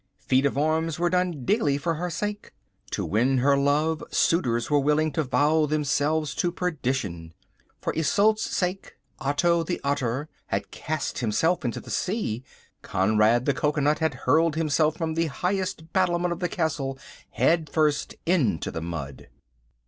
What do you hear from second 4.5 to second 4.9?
were